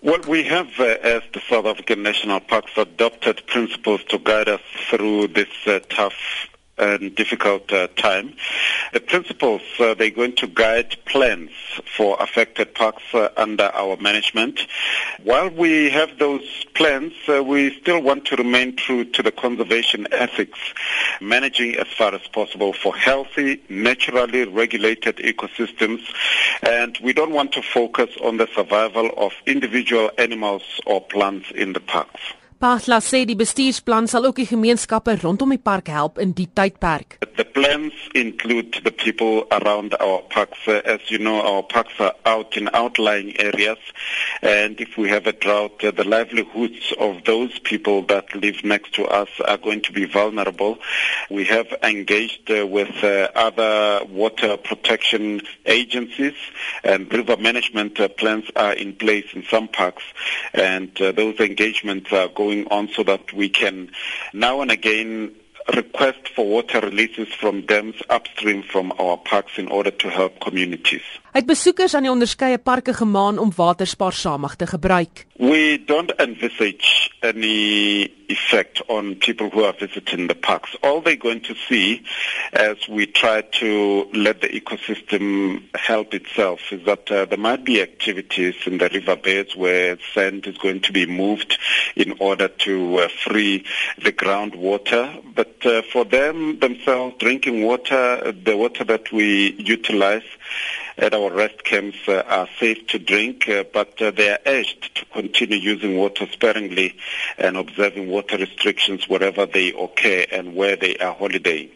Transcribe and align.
Well, 0.00 0.20
we 0.28 0.44
have, 0.44 0.68
uh, 0.78 0.84
as 1.02 1.22
the 1.32 1.40
South 1.48 1.66
African 1.66 2.04
National 2.04 2.38
Parks, 2.38 2.70
adopted 2.76 3.44
principles 3.48 4.04
to 4.04 4.18
guide 4.18 4.48
us 4.48 4.60
through 4.88 5.28
this 5.28 5.48
uh, 5.66 5.80
tough 5.88 6.14
and 6.78 7.14
difficult 7.14 7.72
uh, 7.72 7.88
time. 7.96 8.34
The 8.92 9.00
principles, 9.00 9.62
uh, 9.78 9.94
they're 9.94 10.10
going 10.10 10.36
to 10.36 10.46
guide 10.46 10.96
plans 11.04 11.50
for 11.96 12.16
affected 12.20 12.74
parks 12.74 13.02
uh, 13.12 13.28
under 13.36 13.70
our 13.74 13.96
management. 13.96 14.60
While 15.22 15.50
we 15.50 15.90
have 15.90 16.18
those 16.18 16.64
plans, 16.74 17.12
uh, 17.28 17.42
we 17.42 17.78
still 17.80 18.00
want 18.00 18.24
to 18.26 18.36
remain 18.36 18.76
true 18.76 19.04
to 19.04 19.22
the 19.22 19.32
conservation 19.32 20.06
ethics, 20.12 20.58
managing 21.20 21.76
as 21.76 21.88
far 21.88 22.14
as 22.14 22.26
possible 22.28 22.72
for 22.72 22.94
healthy, 22.94 23.62
naturally 23.68 24.44
regulated 24.44 25.16
ecosystems, 25.16 26.00
and 26.62 26.98
we 27.02 27.12
don't 27.12 27.32
want 27.32 27.52
to 27.52 27.62
focus 27.62 28.10
on 28.22 28.36
the 28.36 28.48
survival 28.54 29.10
of 29.16 29.32
individual 29.46 30.10
animals 30.18 30.62
or 30.86 31.00
plants 31.00 31.50
in 31.54 31.72
the 31.72 31.80
parks. 31.80 32.20
Pasla 32.58 32.96
sê 32.98 33.20
die 33.22 33.38
bestuursplan 33.38 34.08
sal 34.10 34.24
ook 34.26 34.40
die 34.40 34.48
gemeenskappe 34.50 35.12
rondom 35.22 35.52
die 35.54 35.60
park 35.62 35.86
help 35.94 36.16
in 36.18 36.32
die 36.34 36.48
tydperk. 36.58 37.20
The 37.38 37.44
plans 37.46 37.94
include 38.18 38.80
the 38.82 38.90
people 38.90 39.46
around 39.52 39.94
our 40.00 40.22
parks. 40.34 40.66
As 40.66 40.98
you 41.06 41.20
know, 41.22 41.38
our 41.40 41.62
parks 41.62 41.94
are 42.00 42.16
out 42.26 42.56
in 42.56 42.66
outlying 42.74 43.38
areas, 43.38 43.78
and 44.42 44.80
if 44.80 44.96
we 44.98 45.08
have 45.08 45.28
a 45.28 45.32
drought, 45.32 45.78
the 45.78 46.02
livelihoods 46.02 46.92
of 46.98 47.22
those 47.26 47.60
people 47.60 48.02
that 48.06 48.34
live 48.34 48.64
next 48.64 48.92
to 48.94 49.06
us 49.06 49.28
are 49.46 49.58
going 49.58 49.82
to 49.82 49.92
be 49.92 50.04
vulnerable. 50.04 50.78
We 51.30 51.44
have 51.44 51.68
engaged 51.84 52.50
uh, 52.50 52.66
with 52.66 53.04
uh, 53.04 53.30
other 53.36 54.04
water 54.10 54.56
protection 54.56 55.42
agencies, 55.64 56.34
and 56.82 57.06
river 57.12 57.36
management 57.36 58.00
uh, 58.00 58.08
plans 58.08 58.50
are 58.56 58.72
in 58.72 58.96
place 58.96 59.26
in 59.32 59.44
some 59.44 59.68
parks, 59.68 60.02
and 60.52 60.90
those 60.96 61.38
engagements 61.38 62.12
are 62.12 62.26
going 62.26 62.47
going 62.48 62.66
on 62.68 62.88
so 62.88 63.02
that 63.02 63.30
we 63.34 63.50
can 63.50 63.90
now 64.32 64.62
and 64.62 64.70
again 64.70 65.34
request 65.68 66.28
for 66.34 66.46
water 66.46 66.80
releases 66.80 67.28
from 67.34 67.62
dams 67.66 67.96
upstream 68.08 68.62
from 68.62 68.92
our 68.98 69.16
parks 69.16 69.58
in 69.58 69.68
order 69.68 69.90
to 69.90 70.08
help 70.08 70.40
communities. 70.40 71.02
Het 71.32 71.46
besoekers 71.46 71.94
aan 71.94 72.02
die 72.02 72.10
onderskeie 72.10 72.58
parke 72.58 72.94
gemaan 72.94 73.38
om 73.38 73.52
water 73.56 73.86
spaarsamig 73.86 74.54
te 74.54 74.66
gebruik. 74.66 75.26
We 75.36 75.82
don't 75.86 76.14
envisage 76.14 77.10
any 77.20 78.10
effect 78.28 78.82
on 78.86 79.16
people 79.16 79.48
who 79.48 79.64
are 79.64 79.74
visiting 79.78 80.28
the 80.28 80.34
parks. 80.34 80.76
All 80.82 81.00
they're 81.00 81.16
going 81.16 81.42
to 81.42 81.54
see 81.54 82.02
as 82.52 82.88
we 82.88 83.06
try 83.06 83.42
to 83.60 84.08
let 84.12 84.40
the 84.40 84.48
ecosystem 84.48 85.62
help 85.74 86.14
itself 86.14 86.60
is 86.72 86.84
that 86.84 87.10
uh, 87.10 87.24
there 87.24 87.38
might 87.38 87.64
be 87.64 87.80
activities 87.80 88.54
in 88.66 88.78
the 88.78 88.88
riverbeds 88.88 89.56
where 89.56 89.98
sand 90.14 90.46
is 90.46 90.58
going 90.58 90.80
to 90.80 90.92
be 90.92 91.06
moved 91.06 91.58
in 91.94 92.14
order 92.20 92.48
to 92.48 92.98
uh, 92.98 93.08
free 93.24 93.64
the 94.02 94.12
groundwater. 94.12 95.22
But 95.34 95.57
uh, 95.64 95.82
for 95.82 96.04
them 96.04 96.58
themselves, 96.58 97.16
drinking 97.18 97.64
water, 97.64 98.32
the 98.32 98.56
water 98.56 98.84
that 98.84 99.12
we 99.12 99.52
utilize 99.54 100.24
at 100.96 101.14
our 101.14 101.30
rest 101.30 101.64
camps 101.64 101.98
uh, 102.08 102.22
are 102.26 102.48
safe 102.58 102.86
to 102.88 102.98
drink, 102.98 103.48
uh, 103.48 103.64
but 103.72 104.00
uh, 104.02 104.10
they 104.10 104.30
are 104.30 104.38
urged 104.46 104.94
to 104.96 105.04
continue 105.06 105.56
using 105.56 105.96
water 105.96 106.26
sparingly 106.32 106.96
and 107.38 107.56
observing 107.56 108.08
water 108.08 108.36
restrictions 108.36 109.08
wherever 109.08 109.46
they 109.46 109.72
occur 109.72 110.24
and 110.32 110.54
where 110.54 110.76
they 110.76 110.96
are 110.96 111.14
holidaying. 111.14 111.70